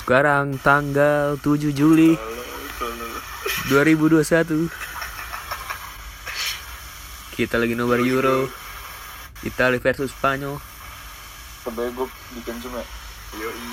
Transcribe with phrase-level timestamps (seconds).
[0.00, 2.16] Sekarang tanggal 7 Juli
[3.68, 4.72] 2021
[7.36, 8.48] Kita lagi nobar Euro
[9.44, 10.56] Italia versus Spanyol
[11.60, 12.08] Sebenernya gue
[12.40, 12.80] bikin cuma
[13.36, 13.72] Yoi.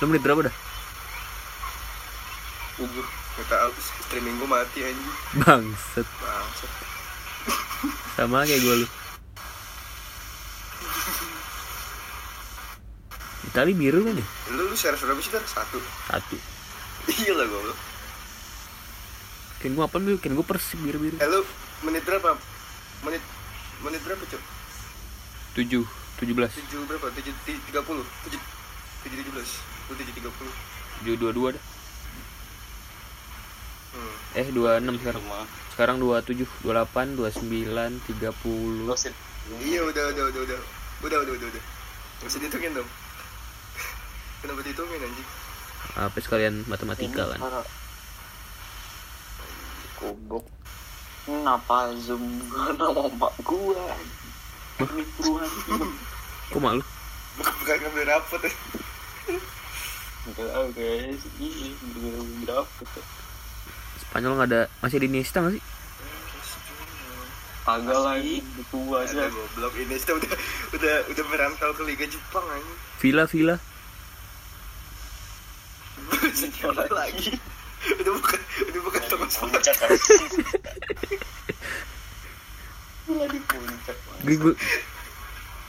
[0.00, 0.54] Lu menit berapa dah?
[2.80, 5.16] tujuh Gak tau streaming gue mati anjing.
[5.40, 6.72] Bangset Bangsat.
[8.16, 8.88] Sama kayak gue lu
[13.52, 14.26] Italia biru kan ya?
[14.50, 15.44] Lu lu share berapa sih Tar?
[15.44, 15.76] Satu.
[16.06, 16.36] Satu
[17.04, 17.74] Iya lah gue.
[19.58, 20.16] Kan gue apa dulu?
[20.16, 21.44] Kan gue persib biru-biru Eh lu
[21.82, 22.32] menit berapa?
[23.02, 23.20] Menit
[23.80, 24.42] menit berapa cok?
[25.54, 25.84] 7 17
[26.24, 27.06] Tujuh berapa?
[27.12, 28.06] Tujuh ti- tiga puluh.
[28.24, 28.40] Tujuh
[29.02, 29.50] tujuh tujuh belas.
[29.84, 30.54] Lu tujuh tiga puluh.
[31.02, 31.64] 7 22 dah
[33.92, 34.16] Hmm.
[34.32, 35.20] Eh 26 sekarang
[35.68, 39.12] Sekarang 27 28 29 30 lo sih
[39.60, 40.58] Iya udah udah udah udah.
[41.02, 41.64] Udah udah udah udah.
[42.22, 42.88] Usah dihitungin dong.
[44.42, 45.28] Kenapa dihitungin anjing?
[45.94, 47.40] Apa sekalian matematika kan?
[49.96, 50.44] Goblok.
[51.22, 52.26] Kenapa zoom
[52.78, 53.78] nama mbak gua
[54.82, 55.46] ini peruan
[56.50, 56.82] Kok malu?
[57.38, 58.50] Bukan ngambil rapot ya.
[60.22, 61.22] enggak tahu guys.
[61.38, 61.70] Ini
[62.42, 63.06] berapa tuh
[64.02, 65.64] Spanyol nggak ada masih di Iniesta nggak sih?
[67.62, 68.42] agak lagi
[68.74, 69.30] tua Ada aja.
[69.30, 69.72] goblok.
[69.78, 70.34] Ini udah
[70.74, 72.78] udah udah merantau ke Liga Jepang anjing.
[72.98, 73.54] Villa Villa
[76.92, 77.30] Lagi.
[77.82, 79.00] Udah bukan udah bukan
[79.42, 79.90] puncak kan
[83.12, 83.96] lagi puncak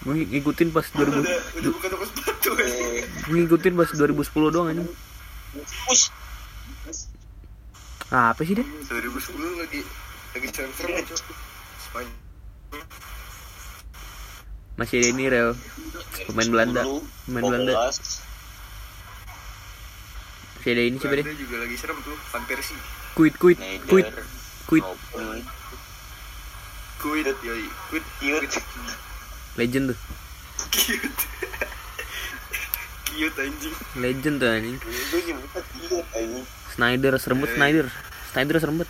[0.03, 3.03] gue ngikutin pas 2000 Udah udah bukan toko sepatu anjing.
[3.25, 4.83] gue ngikutin pas 2010 doang ini
[5.89, 6.09] Ush.
[8.09, 9.81] ah, apa sih deh 2010 lagi
[10.33, 11.15] lagi serem-serem aja.
[11.81, 12.83] Spanyol.
[14.73, 15.49] masih ada ini real
[16.25, 16.81] pemain Belanda
[17.25, 17.73] pemain Belanda
[20.63, 22.79] masih ada ini siapa deh juga lagi serem tuh, Van Persie.
[23.19, 23.59] kuit kuit
[23.91, 24.07] kuit
[24.63, 24.85] kuit
[27.03, 27.67] Kuit, yoi.
[27.91, 28.47] Kuit, Cute.
[29.59, 29.97] legend tuh
[30.71, 31.03] cute.
[33.11, 33.75] cute anjing.
[33.99, 36.41] legend tuh anjing Gue nyebutnya cute ini.
[36.71, 37.91] Snyder serembet Snyder
[38.31, 38.87] Snyder serembet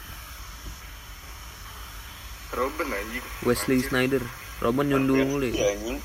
[2.53, 3.25] Robin anjing.
[3.41, 4.21] Wesley Snyder
[4.61, 5.97] Robin nyundul mulu anjing.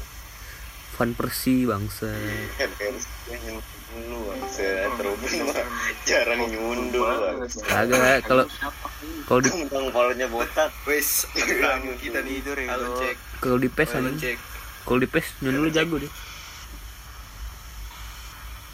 [0.98, 2.10] Van Persie bangsa.
[2.59, 3.06] Terus
[6.03, 7.62] jarang nyundul bangsa.
[7.70, 8.44] kagak kalau
[9.94, 10.75] kalau di botak.
[10.91, 11.31] Wes,
[12.03, 13.16] kita nih cek.
[13.38, 14.38] kalau di PES anjing
[14.82, 16.12] kalau di PES nyundul jago deh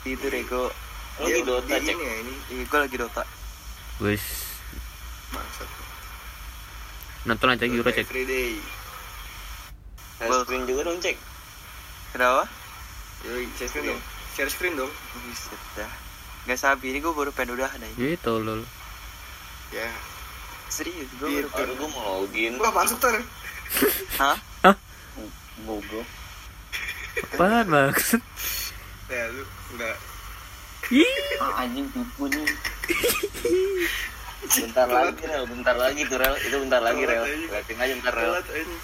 [0.05, 0.65] Tidur ego.
[1.17, 1.97] Lagi Dota cek.
[1.97, 3.23] ini ya, ini Iya, gue lagi Dota.
[4.03, 4.25] wes
[7.25, 8.61] nonton aja Euro cek Everyday.
[10.21, 11.17] Share screen juga dong cek.
[12.15, 12.47] Kenapa?
[13.25, 14.01] Yoi, share screen dong.
[14.33, 14.93] Share screen dong.
[15.19, 15.91] Buset dah.
[16.45, 17.93] Gak sabi, ini gue baru pengen udah nih.
[18.15, 18.63] gitu lol
[19.71, 19.89] Ya.
[20.69, 21.67] Serius, gue Iya, baru pengen.
[21.67, 22.53] aduh, gue mau login.
[22.57, 23.17] Wah, masuk tar.
[24.17, 24.37] Hah?
[24.63, 24.77] Hah?
[25.61, 26.03] Bogo.
[27.15, 28.19] apaan maksud
[29.07, 29.97] Ya, lu enggak
[30.91, 31.07] Ih,
[31.39, 32.43] Ah, anjing tipu nih.
[34.45, 37.23] bentar lagi rel, bentar lagi tuh rel, itu bentar lagi rel.
[37.25, 38.35] Liatin aja bentar rel.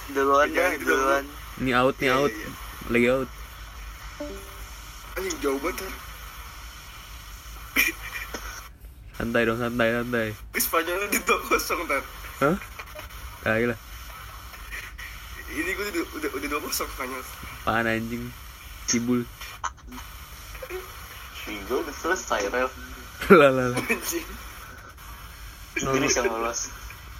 [0.08, 1.24] Duluan gitu, duluan.
[1.58, 2.32] ini out nih out
[2.90, 3.28] Iya, lagi out
[5.14, 5.78] Anjing jauh banget.
[5.78, 5.92] Tar.
[9.14, 12.02] santai dong santai santai Spanyolnya di 2-0 tar.
[12.40, 12.56] hah
[13.42, 13.78] kayak lah
[15.50, 17.22] Ini gue udah udah udah 2-0 Spanyol.
[17.62, 18.24] apaan anjing
[18.86, 19.22] cibul
[21.40, 22.70] Tiga udah selesai rel.
[23.30, 23.70] lah lah.
[23.76, 24.26] Anjing.
[25.76, 26.60] Inggris yang lolos.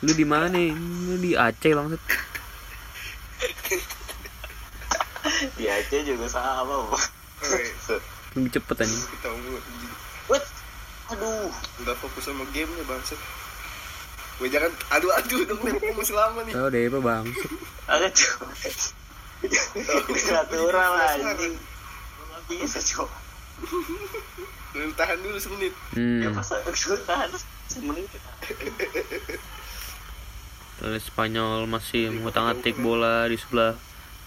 [0.01, 0.71] lu di mana nih?
[0.73, 2.03] lu di Aceh bangsat
[5.57, 7.05] Di Aceh juga sama, Pak.
[7.41, 7.65] Oke,
[8.37, 9.93] lebih cepet ngomong anjing.
[10.29, 10.45] What?
[11.11, 11.51] Aduh.
[11.83, 13.19] Nggak fokus sama gamenya bangsat.
[14.39, 16.55] Gue jangan adu-adu dong nih mau selama nih.
[16.57, 17.51] tau deh apa bangsat
[17.91, 18.47] Ada coba.
[20.15, 21.55] Natural anjing.
[22.49, 23.17] Bisa coba.
[24.79, 25.75] Lu tahan dulu semenit.
[25.97, 27.29] Ya hmm masa gue tahan
[27.67, 28.09] semenit.
[30.81, 33.77] Spanyol masih mengutang atik bola di sebelah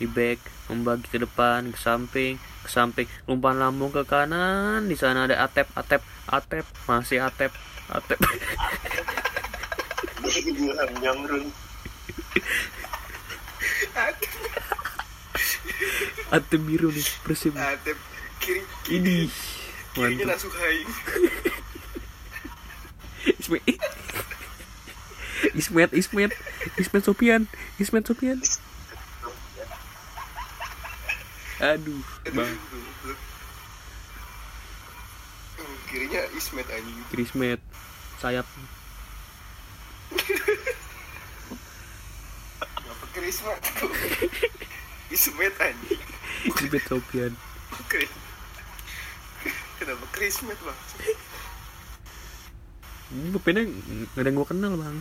[0.02, 0.40] di back
[0.72, 3.08] membagi ke depan ke samping ke samping.
[3.28, 6.02] Umpan lambung ke kanan di sana ada Atep Atep
[6.32, 7.52] Atep masih Atep
[7.92, 8.20] Atep.
[16.34, 16.60] Atep.
[16.64, 17.98] Biru nih persib Atep
[18.40, 19.30] kiri ini
[19.94, 20.40] kirinya mantap.
[20.40, 20.80] Nasuhai.
[23.24, 23.64] Ismet
[25.54, 26.32] Ismet Ismet
[26.76, 27.42] Ismet Sopian
[27.78, 28.42] Ismet Sopian
[31.64, 32.04] aduh
[32.36, 32.56] bang.
[35.88, 37.00] Kirinya Ismet anjing.
[37.08, 37.62] Krismet
[38.20, 38.44] sayap.
[42.60, 43.60] Apa Krismet?
[43.80, 43.94] Tuh
[45.16, 46.04] Ismet anjing.
[46.52, 47.32] Krismet Sopian.
[49.80, 50.80] Kenapa Krismet bang?
[53.14, 54.98] ini pemainnya nggak ada yang gue kenal bang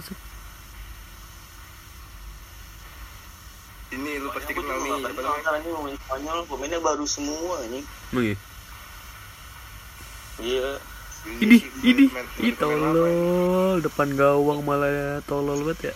[3.92, 5.40] Ini lu pasti Gua kenal juga nih nggak apa kenal namanya?
[5.44, 7.84] kan ini pemain Spanyol pemainnya baru semua nih
[8.16, 8.36] ya
[10.40, 10.70] iya
[11.38, 12.04] ini ini
[12.40, 15.94] ini tolol depan gawang malah tolol banget ya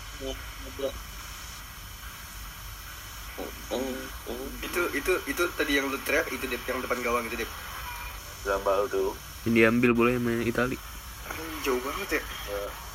[4.60, 7.50] Itu itu itu tadi yang lu teriak itu dep yang depan gawang itu dep.
[8.44, 9.16] Zabal tuh
[9.48, 10.76] ini diambil boleh main Itali
[11.64, 12.22] jauh banget ya.
[12.22, 12.85] ya.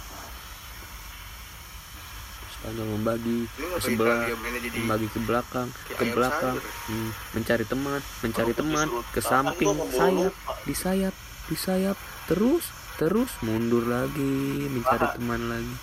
[2.62, 4.30] Spanyol membagi ke sebelah
[4.78, 5.66] membagi ke belakang
[5.98, 6.62] ke belakang.
[6.62, 9.74] hmm, mencari teman mencari teman ke samping.
[9.90, 10.34] sayap
[10.69, 11.16] di sayap
[11.50, 11.98] di sayap
[12.30, 12.69] terus
[13.02, 15.75] terus mundur lagi mencari teman lagi.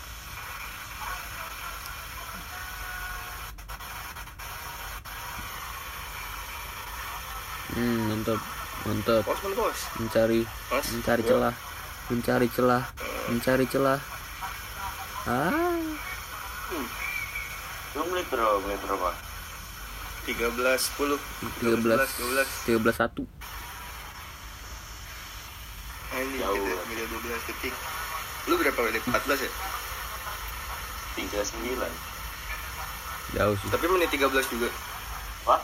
[7.74, 8.40] Hmm mantap
[8.86, 9.24] mantap.
[9.98, 11.54] Mencari mencari celah
[12.06, 12.84] mencari celah
[13.34, 13.98] mencari celah.
[15.26, 15.77] Ah
[17.98, 19.10] lu menit berapa menit berapa
[20.30, 21.18] 13 10
[21.66, 23.26] 13 12 13 satu
[26.08, 26.56] Anjing, Jauh.
[26.56, 27.04] beda, beda
[27.36, 27.74] 12 detik.
[28.48, 29.04] Lu berapa dep?
[29.04, 29.50] 14 ya?
[31.18, 31.92] tiga sembilan
[33.34, 34.70] jauh sih Tapi menit 13 juga.
[35.44, 35.60] Wah,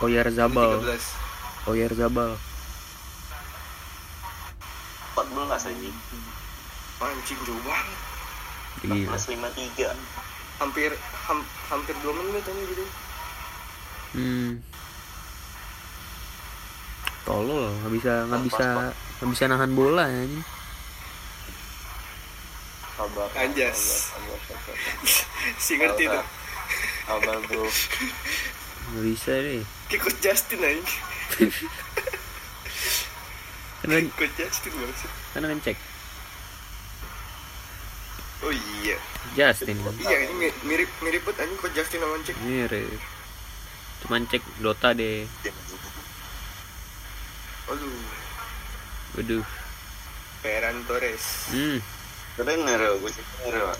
[0.00, 1.68] Oyer Menit Zabal 13.
[1.70, 2.30] Oyer Zabal
[5.12, 5.96] empat belas anjing
[7.04, 7.98] Anjing jauh banget.
[9.28, 9.92] Lima tiga
[10.60, 10.90] Hampir
[11.28, 11.38] ham,
[11.70, 12.84] hampir 2 menit ini gitu.
[14.12, 14.50] Hmm.
[17.22, 18.66] Tolol, nggak bisa nggak bisa
[19.22, 20.42] nggak bisa nahan bola ya ini.
[22.96, 23.28] Sabar.
[23.34, 23.82] Anjas.
[25.58, 26.24] Si ngerti tuh.
[27.02, 27.66] Sabar bro.
[28.94, 29.64] Nggak bisa deh.
[29.90, 30.86] Kayak Coach Justin anjing.
[33.82, 35.10] Karena Coach Justin banget.
[35.34, 35.74] karena ngecek.
[38.46, 38.94] Oh iya.
[39.32, 42.36] Justin Iya ini mi- mirip mirip banget anjing Coach Justin sama cek.
[42.42, 43.00] mirip.
[44.00, 45.24] Cuman cek Dota deh.
[47.66, 47.96] Aduh.
[49.14, 49.44] Waduh.
[50.42, 51.24] Ferran Torres.
[51.48, 51.78] Hmm.
[52.34, 52.98] Keren ya, Ro.
[52.98, 53.72] Gue sih keren, Ro.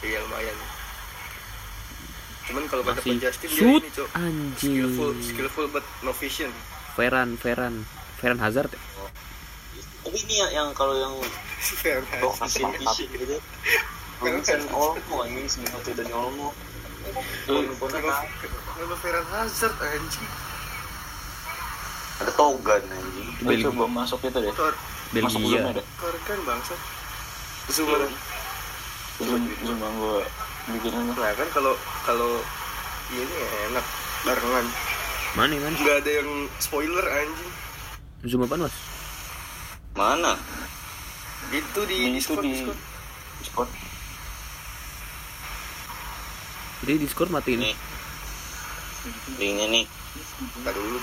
[0.00, 0.56] Iya lumayan.
[2.42, 4.08] Cuman kalau kata Justin dia shoot ini cok.
[4.16, 4.74] anjing.
[4.74, 6.50] Skillful, skillful but no vision.
[6.92, 7.86] Ferran, Ferran,
[8.18, 8.68] Ferran Hazard.
[8.68, 8.80] ya?
[10.12, 11.16] Tapi ini ya, yang kalau yang
[11.56, 12.04] Hazard.
[12.44, 13.40] visi visi gitu.
[14.20, 16.52] Vincent Olmo anjing semua dari Olmo.
[17.48, 20.28] Kenapa Ferran Hazard anjing?
[22.20, 23.28] ada Togan anjing.
[23.40, 23.72] Belgia.
[23.72, 24.52] Coba masuk itu deh.
[25.16, 25.80] Masuk belum ada.
[25.80, 26.76] Torkan bangsa.
[27.72, 28.08] Zoom mana?
[29.16, 30.20] Zoom zoom yang gue
[30.76, 31.12] bikin ini.
[31.16, 31.72] Nah kan kalau
[32.04, 32.36] kalau
[33.16, 33.36] ini
[33.72, 33.86] enak
[34.28, 34.66] barengan.
[35.40, 35.72] Mana mana?
[35.80, 36.30] Nggak ada yang
[36.60, 37.52] spoiler anjing.
[38.28, 38.91] Zoom apaan mas?
[39.92, 40.40] Mana?
[41.52, 42.78] Itu di Ini itu Discord, di Discord.
[43.44, 43.70] Discord.
[46.82, 47.60] Jadi Discord matiin.
[47.60, 47.76] Nih.
[49.36, 49.84] Linknya nih.
[50.64, 50.98] Ntar dulu.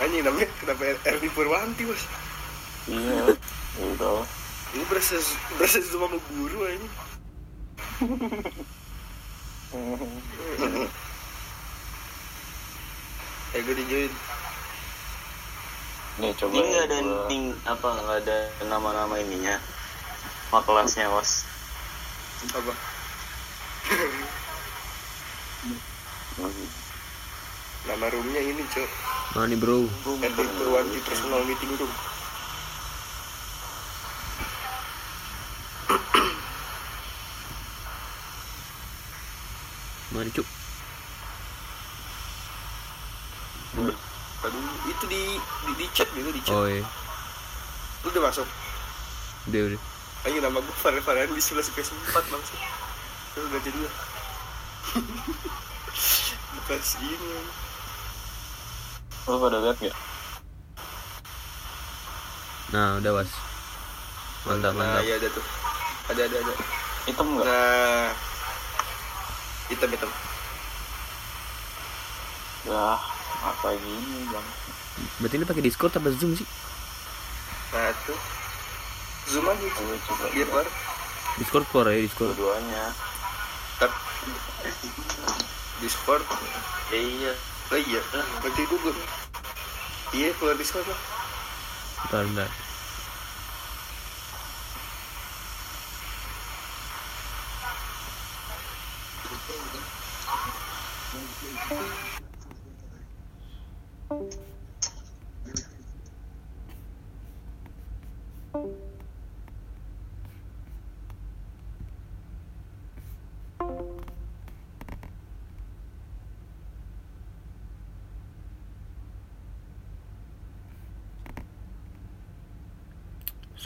[0.00, 2.02] Anjing namanya kenapa Erdi Purwanti bos?
[2.88, 3.36] Iya.
[3.84, 4.24] Udah.
[4.72, 5.20] Ini berasa
[5.60, 6.92] berasa sama guru anjing.
[13.50, 14.12] Eh gue di join.
[16.20, 16.52] Nih coba.
[16.52, 16.98] Ini nggak ada
[17.32, 18.36] link apa nggak ada
[18.68, 19.56] nama-nama ininya.
[20.52, 21.48] Nama kelasnya was.
[22.52, 22.72] Apa?
[27.88, 28.90] Nama roomnya ini cok.
[29.32, 29.88] Mana nih bro?
[30.20, 31.92] Erdi Purwanti personal meeting room.
[40.12, 40.44] Mana cuk?
[44.40, 44.56] Aduh,
[44.88, 46.54] itu di di, di chat gitu di chat.
[46.54, 46.80] Oh iya.
[48.00, 48.48] Lu udah masuk?
[49.46, 49.80] Udah udah.
[50.20, 52.42] Ayo nama gue Farel Farel di sebelah PS 4 bang.
[53.36, 53.88] Lu ganti dulu.
[56.56, 57.16] Bekas ini.
[59.24, 59.96] Lo pada lihat nggak?
[62.70, 63.30] Nah udah was.
[64.40, 65.04] Mantap Nah, mantap.
[65.04, 65.44] ya ada tuh.
[66.08, 66.52] Ada ada ada.
[67.04, 67.44] Hitam nggak?
[67.44, 68.08] Nah,
[69.68, 70.10] hitam hitam.
[72.68, 73.00] Wah,
[73.40, 74.46] apa gini bang?
[75.20, 76.44] Berarti ini pakai Discord apa Zoom sih?
[77.72, 78.18] Nah tuh.
[79.32, 79.66] Zoom aja.
[79.74, 80.24] Coba coba.
[80.32, 80.66] Biar keluar.
[81.40, 82.36] Discord keluar ya Discord.
[82.36, 82.84] Dua-duanya.
[83.80, 83.90] Tar.
[85.80, 86.24] Discord.
[86.92, 87.32] Ya, iya.
[87.70, 88.00] Oh iya.
[88.44, 88.94] Berarti itu gue.
[90.10, 91.00] Iya keluar Discord lah.
[92.10, 92.69] bentar bentar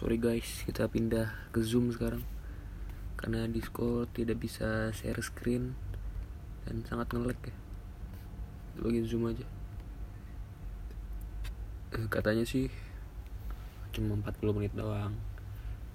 [0.04, 0.68] sorry guys.
[0.68, 2.20] Kita pindah ke zoom sekarang.
[3.16, 5.72] Karena discord tidak bisa share screen
[6.68, 7.56] dan sangat ngelag ya.
[8.84, 9.48] Login zoom aja.
[11.96, 12.68] Eh, katanya sih
[13.96, 15.16] cuma 40 menit doang.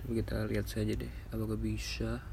[0.01, 2.25] Tapi kita lihat saja deh apakah bisa.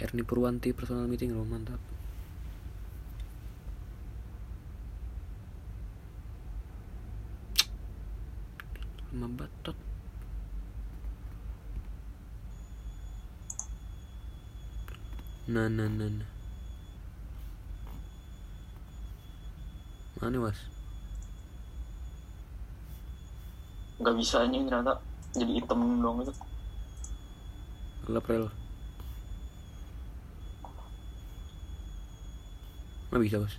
[0.00, 1.93] Erni Purwanti personal meeting loh mantap
[9.14, 9.78] lama batot
[15.46, 16.30] nah nah nah nah
[20.18, 20.58] mana was
[23.94, 24.98] nggak bisa anjing ternyata.
[25.32, 26.34] Jadi hitam doang itu.
[28.04, 28.46] Gelap rel.
[33.08, 33.54] Nggak bisa bos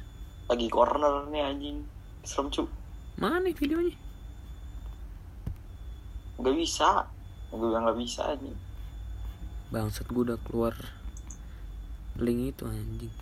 [0.45, 1.77] lagi corner nih anjing.
[2.21, 2.69] Serem cu
[3.17, 3.95] mana nih videonya
[6.45, 7.09] nggak bisa.
[7.49, 8.53] Gue bilang nggak bisa anjing.
[9.73, 10.77] Bangsat gue udah keluar
[12.21, 13.15] link itu anjing.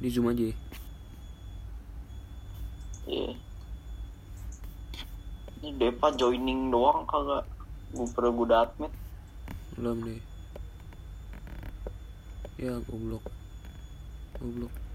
[0.00, 0.56] Di zoom aja ya.
[3.04, 3.32] iya.
[5.60, 7.44] Ini Depa joining doang kagak?
[7.92, 8.92] Gue pernah gue udah admit.
[9.76, 10.20] Belum deh.
[12.56, 13.28] Ya goblok.
[14.40, 14.85] Goblok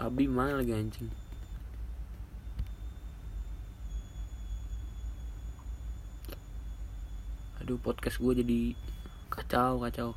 [0.00, 1.12] Abi mana lagi anjing
[7.60, 8.72] aduh podcast gue jadi
[9.28, 10.16] kacau kacau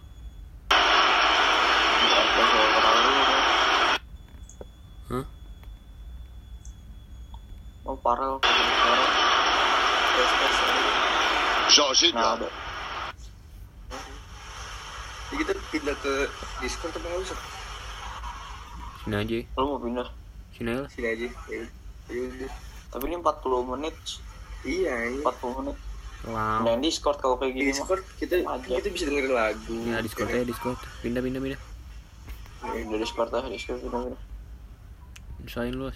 [5.11, 5.25] Hah?
[7.83, 7.97] oh
[10.15, 10.31] tes
[11.75, 12.15] Jorginho.
[12.15, 12.47] nah ada
[15.27, 16.13] Jadi kita pindah ke
[16.63, 17.62] Discord apa nggak usah?
[19.03, 19.35] Sini aja.
[19.59, 20.07] Lu mau pindah?
[20.55, 21.27] Sini aja Sini aja.
[21.51, 21.61] Ya,
[22.11, 22.49] ya
[22.93, 23.97] tapi ini 40 menit.
[24.61, 25.25] Iya, iya.
[25.25, 25.77] 40 menit.
[26.23, 26.63] Wow.
[26.63, 28.63] Nah, Discord kalau kayak gini Discord kita Aja.
[28.79, 29.75] kita bisa dengerin lagu.
[29.83, 30.79] ya discord ya discord.
[31.03, 31.61] Pindah pindah pindah.
[32.63, 34.21] Udah Discord lah Discord pindah pindah.
[35.43, 35.91] Usahain lu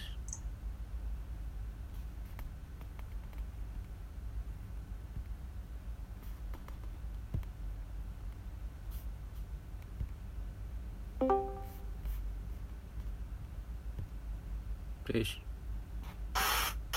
[15.18, 15.34] Ish.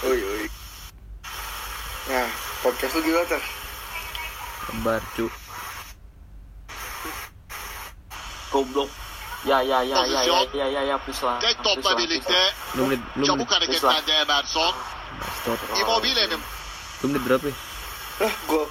[0.05, 0.45] Oi, oi.
[2.05, 2.29] Nah,
[2.61, 3.41] podcast lu gimana, Ter?
[4.69, 5.25] Kembar, cu.
[8.53, 8.89] Goblok.
[9.41, 11.41] Ja, ja, ja, ja, ja, ja, ja, ja, Prisla.
[11.41, 14.73] Detto probabilite, c'è buca che sta Emerson.
[15.81, 16.37] Immobile.
[17.01, 17.55] Lu menit berapa ya?
[18.21, 18.69] Eh, gua.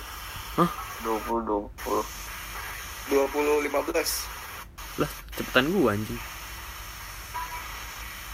[0.62, 0.70] Hah?
[1.02, 2.06] 20, 20.
[3.10, 5.02] 20, 15.
[5.02, 6.22] Lah, cepetan gua anjing.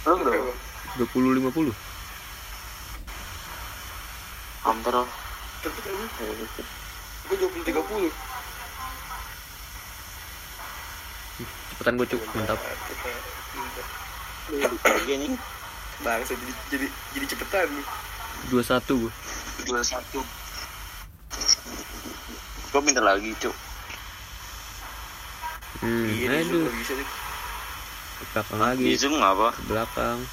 [0.04, 0.65] Lu berapa?
[0.96, 1.72] 20 50
[4.66, 4.94] hampir
[5.62, 5.94] tapi kan
[7.30, 8.16] 20 gitu.
[11.76, 12.22] cepetan cuk.
[12.32, 12.58] Mantap.
[16.04, 16.34] Lagi
[16.72, 17.68] jadi jadi cepetan.
[18.48, 19.10] Dua satu
[19.66, 20.22] 21.
[22.72, 23.54] dua minta lagi cuk.
[25.84, 26.64] Hmm, iya, aduh.
[28.32, 28.84] Belakang lagi.
[28.88, 29.52] Di zoom apa?
[29.68, 30.24] Belakang.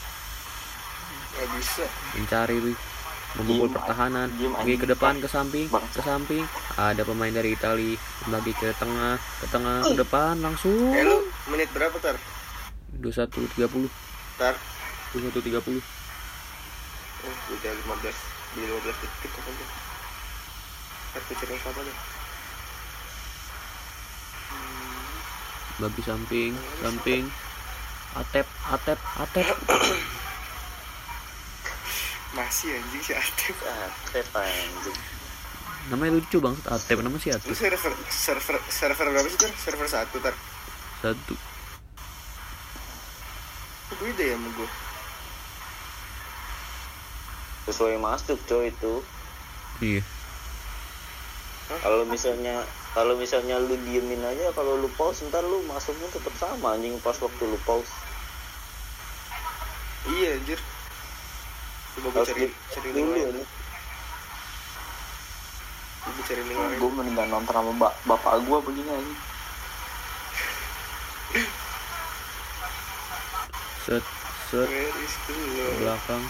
[1.33, 1.85] Nggak bisa.
[2.13, 2.77] Mencari wih
[3.33, 5.65] Memukul pertahanan Lagi ke depan ke samping.
[5.65, 6.45] Ke samping
[6.77, 7.97] Ada pemain dari Itali
[8.29, 12.13] Lagi ke tengah Ke tengah ke depan Langsung Eh lu menit berapa, Tar?
[13.01, 13.89] 21 30
[14.37, 14.53] Tar.
[15.17, 15.81] 21 30
[17.23, 18.13] Oh, udah 15
[18.53, 19.69] di 15 detik apa tuh?
[21.13, 21.97] Aku cari apa nih?
[25.81, 26.51] Bagi samping
[26.83, 27.23] Samping
[28.13, 29.47] Atep Atep Atep
[32.33, 33.57] Masih anjing si Atep.
[33.69, 34.97] ah tepa anjing.
[35.93, 36.97] Namanya lucu banget Atep.
[37.01, 39.51] Nama si Lu Atep server server server berapa sih, Tar?
[39.53, 40.35] Server satu, Tar.
[41.01, 41.35] Satu.
[44.01, 44.65] Beda ya sama
[47.63, 48.93] sesuai masuk coy itu.
[49.79, 50.03] Iya.
[51.79, 56.75] Kalau misalnya kalau misalnya lu diemin aja kalau lu pause ntar lu masuknya tetap sama
[56.75, 57.89] anjing pas waktu lu pause.
[60.19, 60.59] Iya anjir.
[61.93, 63.45] Coba gue cari cari link dulu lain.
[66.03, 66.77] Gue cari link lain.
[66.81, 69.13] gue mending gak nonton sama bap bapak gue begini aja.
[73.85, 74.03] Set
[74.49, 74.69] set.
[75.77, 76.23] Belakang.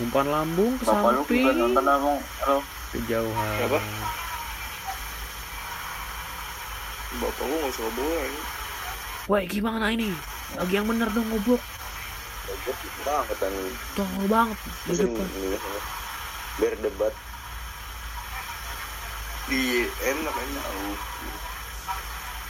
[0.00, 1.44] Umpan lambung ke bapak lu samping.
[1.44, 2.58] juga nonton sama lo
[2.96, 3.52] kejauhan.
[3.60, 3.78] Siapa?
[7.20, 8.40] Bapak gue gak suka bola ini.
[9.28, 10.08] Woi gimana ini?
[10.56, 11.62] Lagi yang bener dong Goblok
[13.04, 15.28] banget anjing tolol banget di depan
[16.60, 17.14] biar debat.
[19.48, 20.62] Di enak aja.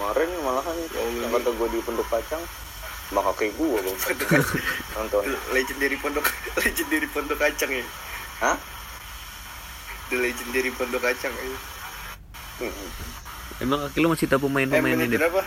[0.01, 2.43] kemarin malahan yang kata gue di pondok kacang
[3.13, 3.99] sama kakek gue bang
[4.97, 5.23] nonton.
[5.55, 6.27] Legendary pondok
[6.59, 7.85] legendary pondok kacang ya.
[8.43, 8.57] hah?
[10.11, 11.59] The legendary pondok kacang ya.
[13.61, 15.43] emang kaki lo masih tahu Eh pemain-pemainnya menit deh berapa?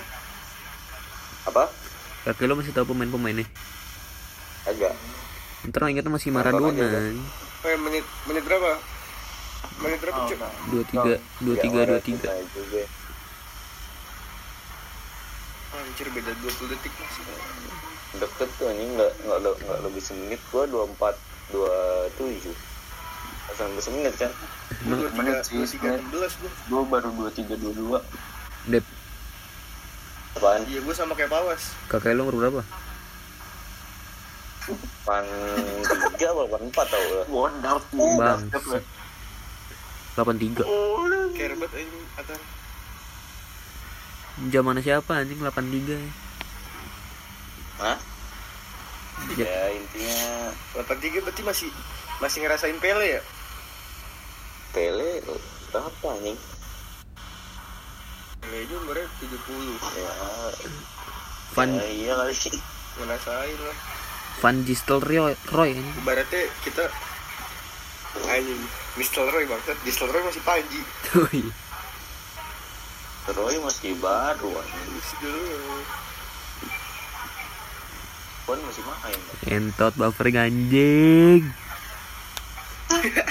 [1.50, 1.63] apa?
[2.29, 3.45] Kaki lo masih tahu pemain-pemainnya
[4.67, 4.93] agak.
[5.63, 6.72] Ntar ingatnya masih Maradona
[7.63, 8.75] Eh menit menit berapa?
[9.79, 10.39] Menit berapa cuk?
[10.72, 12.27] dua tiga dua tiga dua tiga.
[15.74, 17.24] Anjir beda 20 detik masih.
[18.22, 18.93] deket tuh anjing.
[18.93, 20.41] Nggak nggak nggak lebih semenit.
[20.53, 21.15] Gua dua empat
[21.50, 21.74] dua
[22.20, 22.53] tujuh.
[23.58, 24.29] Sampai semenit kan?
[24.86, 26.51] Dua menit tiga sih, dua tiga enam belas gue.
[26.51, 28.00] gue baru dua tiga dua dua.
[28.70, 28.86] Dep.
[30.38, 30.62] Apaan?
[30.67, 31.74] Iya gue sama kayak Pawas.
[31.89, 32.62] kakek lo umur berapa
[35.03, 35.25] pan
[35.84, 38.39] tiga apa pan empat tau lah bang.
[40.13, 40.63] delapan tiga.
[41.34, 42.39] Kayak rebet ini atar.
[44.50, 45.39] zaman siapa anjing?
[45.41, 46.12] delapan tiga ya?
[47.82, 47.98] Hah?
[49.38, 49.46] Ya.
[49.46, 50.20] ya intinya
[50.77, 51.70] 83 berarti masih
[52.22, 53.22] masih ngerasain Pele ya?
[54.72, 55.22] Pele
[55.74, 56.38] berapa anjing?
[58.41, 60.12] Pele aja umurnya 70 ya.
[61.54, 62.34] Van ya iya kali.
[62.34, 62.58] Sih
[62.93, 63.92] Ngerasain lah
[64.41, 66.86] Van Nistelrooy Roy anjing Ibaratnya kita
[68.30, 68.62] Anjing.
[68.96, 69.78] Roy banget.
[70.06, 70.82] Roy masih Panji
[73.28, 74.54] Roy masih baru.
[78.43, 81.43] Pon masih main entot buffering anjing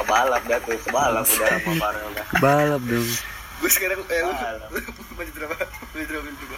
[0.03, 3.09] kebalap dah tuh kebalap udah sama Farel dah balap dong
[3.63, 4.27] Gue sekarang eh.
[5.15, 5.55] Masih berapa?
[5.95, 6.57] Masih berapa menit juga?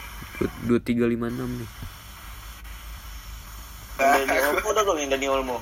[0.64, 1.68] dua tiga lima enam nih
[3.94, 5.56] Dani Olmo udah kok yang Dani Olmo?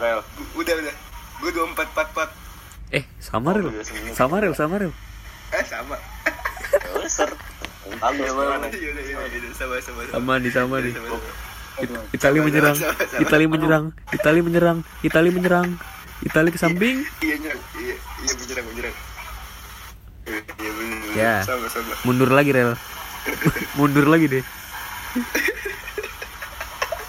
[0.00, 0.20] Rel.
[0.56, 0.94] Udah udah.
[1.42, 2.44] Gue 2444
[2.94, 3.68] eh sama rel.
[3.74, 4.14] Udah semenit.
[4.14, 4.34] sama.
[4.38, 4.92] Rel sama rel.
[5.52, 5.96] Eh sama.
[6.72, 7.30] Ya, ser.
[8.00, 8.32] Bagus
[8.72, 10.32] Iya iya sama sama sama.
[10.40, 10.92] Nih sama nih.
[10.94, 11.28] Sama, sama.
[11.74, 12.78] It- Itali menyerang.
[13.18, 15.68] Itali menyerang Itali menyerang Itali menyerang.
[16.22, 17.02] Itali ke samping.
[17.20, 18.96] Iya nyerang Iya iya menyerang menyerang.
[20.24, 21.12] Iya iya.
[21.12, 21.34] Ya.
[21.44, 21.92] Sama sama.
[22.08, 22.72] Mundur lagi rel.
[23.78, 24.44] Mundur lagi deh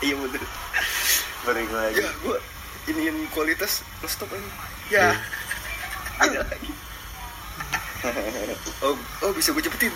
[0.06, 0.44] Iya bener.
[1.46, 1.98] Gue lagi.
[1.98, 2.38] Ya gue
[2.94, 4.50] Iniin kualitas Stop aja.
[4.94, 5.08] Ya.
[6.22, 6.72] Beda lagi.
[8.86, 8.94] Oh,
[9.26, 9.90] oh bisa gue cepetin.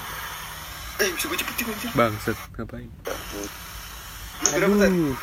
[0.98, 2.90] Eh bisa gue cepetin anjir bangset ngapain?
[2.90, 4.98] Lu berapa tadi?
[4.98, 5.16] aduh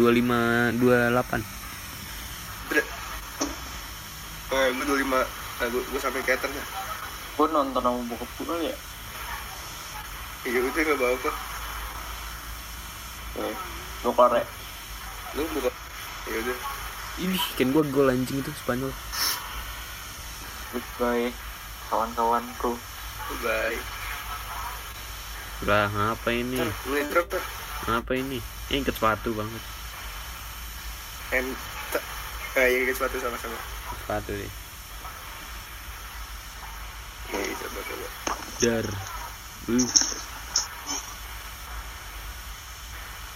[0.00, 1.44] dua lima dua delapan.
[2.72, 2.88] Berat
[4.52, 6.64] Oh gue 25 Nah gue, gue sampai cater ya.
[7.36, 8.76] Gue nonton sama bokap gue ya.
[10.48, 11.30] Iya udah gak apa-apa
[14.02, 14.46] gue korek.
[15.38, 15.70] Lu buka
[16.22, 16.58] Ya udah
[17.20, 18.88] ini kan gua gol anjing itu Spanyol.
[20.72, 21.28] Goodbye
[21.92, 22.72] kawan-kawanku.
[23.44, 23.76] Bye
[25.62, 26.58] udah ngapa ini?
[26.90, 27.38] Menit berapa?
[27.86, 28.42] ngapa ini?
[28.66, 29.62] Ini ikat sepatu banget.
[31.38, 31.46] M
[32.52, 33.56] Ah iya guys sepatu sama-sama.
[34.02, 34.52] Sepatu deh.
[37.30, 38.06] Iya coba coba.
[38.58, 38.86] Dar.
[39.70, 40.21] Uh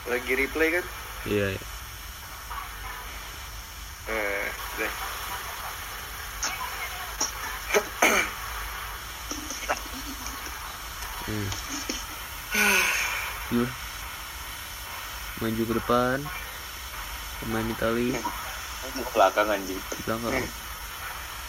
[0.06, 0.84] Lagi replay kan?
[1.26, 1.62] iya iya.
[4.06, 4.46] Eh,
[4.78, 4.92] deh
[11.26, 11.48] hmm.
[13.58, 13.70] Yuk.
[15.42, 16.18] maju ke depan
[17.42, 18.14] pemain Itali
[19.10, 20.46] belakang anjing belakang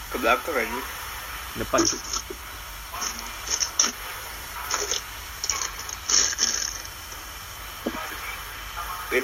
[0.08, 0.80] Ke belakang aja
[1.62, 1.80] depan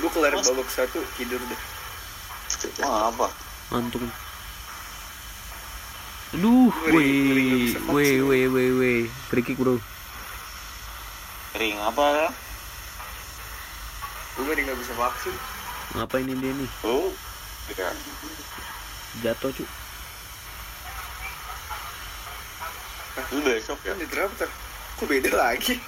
[0.04, 1.60] gue kelar babak satu tidur deh.
[2.84, 3.32] Wah apa?
[3.72, 4.04] Ngantuk
[6.34, 9.00] aduh weh weh weh weh weh.
[9.32, 9.80] Free kick bro.
[11.56, 12.28] Ring apa
[14.36, 15.36] Gue gak gak bisa vaksin
[15.94, 17.12] ngapain ini dia nih oh
[17.70, 17.88] ya
[19.22, 19.64] jatuh cu.
[23.30, 23.94] Lu besok ya?
[23.94, 24.34] Di berapa?
[24.98, 25.78] Kok beda lagi?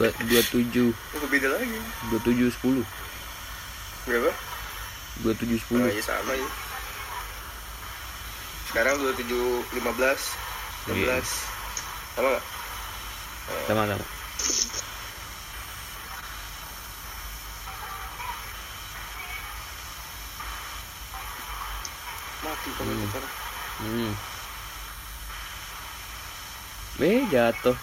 [0.00, 0.88] dua dua tujuh.
[0.96, 1.76] Kok beda lagi?
[2.08, 2.80] dua tujuh sepuluh
[4.04, 4.32] Berapa?
[5.22, 6.48] dua tujuh Oh sepuluh iya sama ya.
[8.68, 9.80] Sekarang 27 15
[10.90, 10.98] 16.
[10.98, 11.16] Iya.
[12.18, 12.44] Sama gak?
[13.70, 14.06] sama sama
[22.44, 23.24] Mati komentar.
[23.80, 24.12] hmm.
[27.00, 27.76] eh jatuh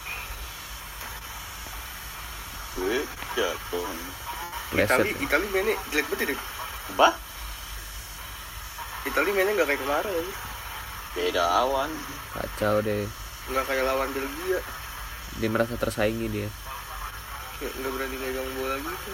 [2.72, 3.04] Gue
[3.36, 4.21] jatuh.
[4.72, 5.04] Pleset.
[5.04, 6.38] Itali, Itali mainnya jelek banget ya.
[6.92, 7.08] Apa?
[9.04, 10.36] Itali mainnya gak kayak kemarin ya.
[11.12, 11.92] Beda awan.
[12.32, 13.04] kacau deh
[13.52, 14.64] Gak kayak lawan Belgia.
[15.36, 16.48] dia merasa tersaingi dia
[17.60, 19.12] Gak, gak berani megang bola gitu.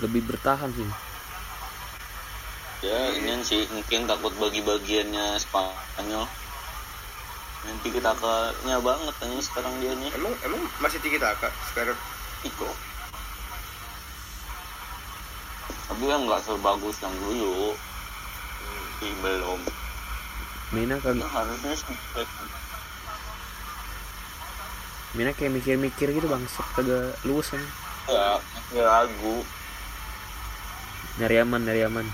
[0.00, 0.90] lebih bertahan sih
[2.82, 6.26] Ya, ini sih mungkin takut bagi bagiannya Spanyol.
[7.62, 8.10] Nanti kita
[8.66, 10.10] nya banget ini sekarang dia nih.
[10.18, 11.94] Emang emang masih tinggi taka sekarang.
[12.42, 12.68] Iko.
[15.92, 17.76] Tapi kan nggak sebagus yang dulu.
[18.98, 19.60] Sih belum.
[20.72, 22.24] Mina Nah, kagak harusnya sampai
[25.12, 27.60] Mina kayak mikir-mikir gitu bangsat kagak luwes kan
[28.08, 28.40] ya,
[28.80, 29.44] ragu.
[31.20, 32.06] nyari aman nyari aman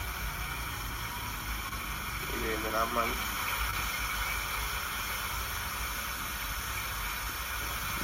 [2.38, 3.37] Iya, aman.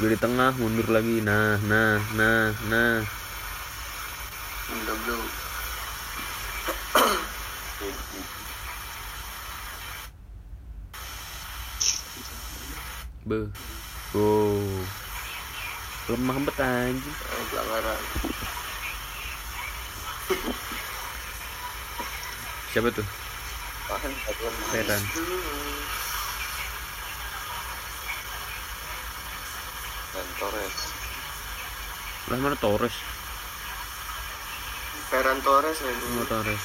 [0.03, 1.23] Di tengah mundur lagi.
[1.23, 2.99] Nah nah nah nah.
[13.25, 13.49] Be.
[14.15, 14.61] Oh
[16.05, 17.17] lemah bet anjing.
[22.75, 23.07] Siapa tuh?
[23.89, 25.03] Bahkan satu Ferran
[30.15, 30.77] dan Torres.
[32.25, 32.95] lah mana Torres
[35.13, 35.93] Ferran Torres ya.
[35.93, 36.63] oh Torres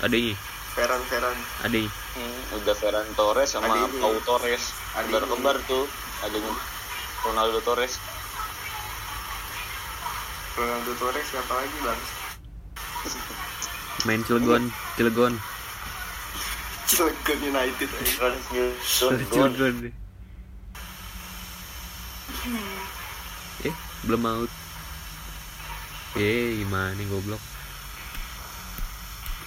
[0.00, 0.34] adanya
[0.78, 1.34] Ferran Ferran.
[1.66, 3.90] adanya Hmm, udah Ferran Torres sama.
[3.98, 4.70] Pau Torres.
[4.94, 5.22] Adiknya.
[5.22, 5.90] Kembar-kembar tuh.
[6.22, 6.54] Adanya
[7.26, 7.98] Ronaldo Torres.
[10.54, 12.00] Ronaldo Torres siapa lagi bang?
[14.06, 15.34] main Cilegon Cilegon
[16.86, 18.30] Cilegon United aja.
[18.86, 19.90] Cilegon
[24.08, 24.50] belum out
[26.16, 27.42] eh gimana nih goblok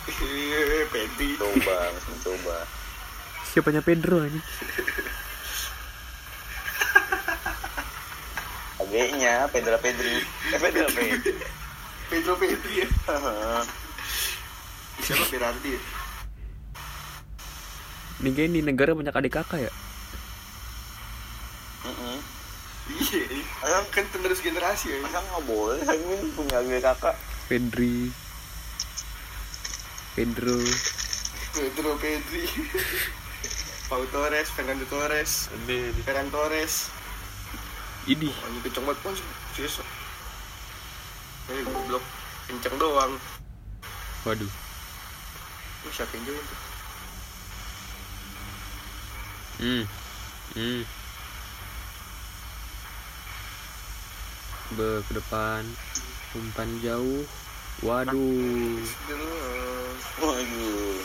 [0.01, 1.37] Iya, Pedri.
[1.37, 1.93] Coba,
[2.25, 2.57] coba.
[3.45, 4.41] siapanya Pedro ini
[8.81, 10.25] Adiknya Pedra Pedri.
[10.25, 11.37] Eh Pedra Pedri.
[12.09, 12.87] Pedro Pedri ya.
[15.05, 15.79] Siapa ya?
[18.21, 19.71] ini kayak di negara banyak adik kakak ya
[22.91, 23.79] Iya, iya.
[23.87, 24.97] kan penerus generasi ya.
[24.99, 27.15] Masa nggak boleh ini punya adik kakak.
[27.47, 28.11] Pedri
[30.15, 30.59] Pedro
[31.55, 32.43] Pedro Pedri.
[33.91, 35.51] Pau Torres, Fernando Torres,
[36.07, 36.87] Ferran Torres.
[38.07, 39.13] ini Oh, ini kenceng banget pun
[39.51, 39.83] sisa.
[41.51, 42.03] Ini goblok
[42.47, 43.19] kenceng doang.
[44.21, 44.47] waduh
[45.81, 46.59] Ini siapa yang tuh?
[49.61, 49.83] hmm
[50.57, 50.81] hmm
[54.75, 55.63] be ke depan
[56.33, 57.23] umpan jauh
[57.83, 58.79] waduh
[60.21, 60.97] Waduh.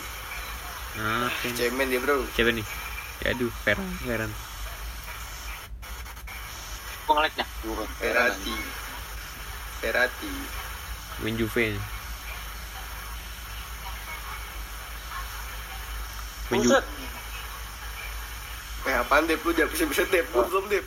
[0.96, 2.20] nah Cemen dia bro.
[2.36, 2.66] siapa nih
[3.24, 4.32] ya aduh Ferran Ferran
[7.06, 7.48] Gue ngelag dah.
[7.62, 7.86] Turun.
[8.02, 8.56] Ferrati.
[9.78, 10.32] Ferrati.
[11.22, 11.84] main Juve nih.
[16.50, 16.84] main Ju Buset.
[18.90, 19.38] Eh apaan Dep?
[19.46, 20.26] Lu udah bisa-bisa Dep?
[20.34, 20.82] Lu belum Dep?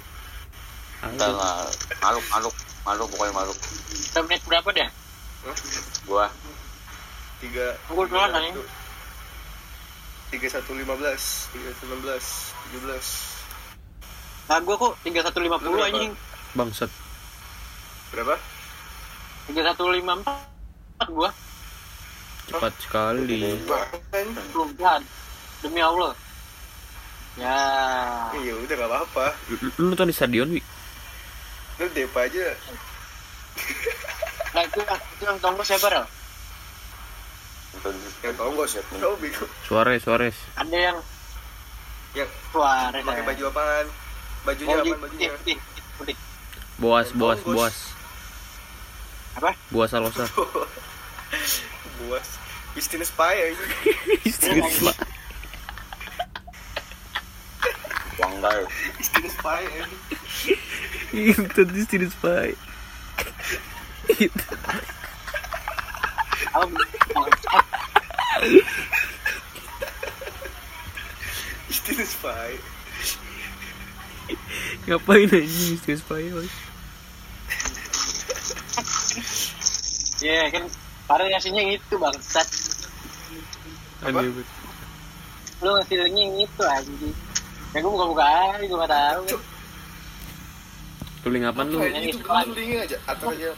[1.07, 1.71] Entar lah.
[2.03, 3.57] Maluk, Maluk pokoknya maluk.
[4.11, 4.89] Udah menit berapa dah?
[5.41, 5.57] Hah?
[6.03, 6.25] Gua.
[7.39, 7.65] Tiga.
[7.87, 8.55] Gua duluan, tiga anjing.
[8.55, 8.77] satu-
[10.29, 12.25] Tiga satu lima belas, tiga satu enam belas,
[12.61, 13.07] tujuh belas.
[14.45, 15.87] Nah, gue kok 3150 Lu berapa?
[15.87, 16.13] anjing.
[16.51, 16.91] bangsat
[18.09, 18.35] Berapa?
[19.47, 21.29] 3154 gua.
[22.45, 24.25] cepat sekali Bahkan.
[24.49, 25.01] Belum kan.
[25.61, 26.13] Demi Allah.
[27.35, 27.57] Ya.
[28.35, 29.25] Iya udah gak apa-apa.
[29.47, 30.61] lu, lu nonton di stadion wi
[31.79, 32.47] Lu Dep aja.
[34.49, 36.05] Nah, itu yang, itu yang tonggo siapa, Rel?
[38.19, 38.81] Yang gak sih?
[38.97, 39.51] Kau bingung.
[39.63, 40.97] Suarez Suarez Ada yang
[42.11, 43.03] Yang Suarez.
[43.05, 43.27] pakai ya.
[43.27, 43.85] baju apaan?
[44.41, 45.29] Bajunya Oh, apaan putih, bajunya?
[45.37, 45.57] putih,
[45.95, 46.15] putih.
[46.75, 47.39] Boas Boas.
[47.43, 47.75] Boas
[49.35, 49.51] Apa?
[49.69, 50.25] Boas Alosa
[52.01, 52.27] Buas.
[52.73, 53.65] Christine Spy aja.
[54.23, 54.97] Istri Pak.
[58.19, 58.61] Wanggar.
[58.99, 59.63] Istilah spy
[61.13, 61.33] eh.
[61.33, 62.49] Itu di sini spy.
[66.53, 66.81] Apa?
[71.69, 72.51] Istilah spy.
[74.89, 76.23] Ngapain anjing di spy?
[76.33, 76.53] Bos?
[80.19, 80.63] Iya kan
[81.07, 82.47] variasinya yang itu bangsat.
[84.05, 84.47] Aneh banget.
[85.59, 87.15] Lu ngasih linknya yang itu anjing.
[87.69, 89.21] Ya gue buka-buka aja, gue gak tau
[91.19, 91.27] kan.
[91.27, 91.79] Lu link lu?
[91.83, 92.23] Itu
[92.79, 93.51] aja atau aja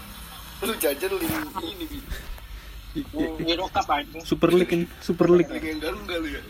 [0.62, 1.34] lu jajan link
[1.66, 2.00] ini bi
[3.56, 4.24] rokap anjing.
[4.26, 5.48] Super League kan, Super League.
[5.48, 6.42] link yang enggak enggak lu ya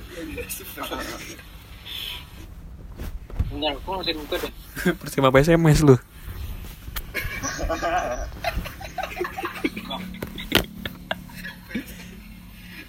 [3.52, 4.54] Bentar, gue ngasih buka deh.
[5.04, 6.00] Persima apa SMS lu?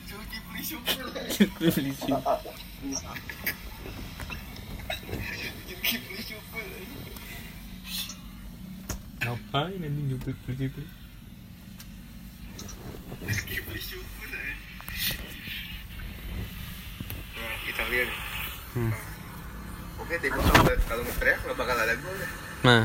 [0.06, 1.90] Joki beli syukur Joki
[9.52, 10.88] Ngapain anjing juplik juplik?
[17.36, 18.20] Nah, kita lihat nih.
[18.72, 18.92] Hmm.
[20.00, 22.28] Oke, tembak kalau nge-teriak nggak bakal ada gol ya.
[22.64, 22.82] Nah,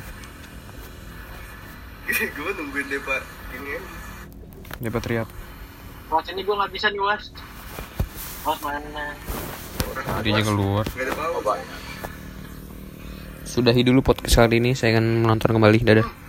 [2.35, 3.23] gue nungguin dia pak
[3.55, 3.81] ini ya.
[4.83, 5.29] dapat teriak.
[6.11, 7.31] Was ini gue gak bisa nih was.
[8.43, 9.15] Was mana?
[10.19, 10.83] Harinya keluar.
[10.83, 11.55] nggak ada bau.
[13.47, 14.75] Sudahi dulu podcast kali ini.
[14.75, 15.87] Saya akan menonton kembali.
[15.87, 16.26] Dadah.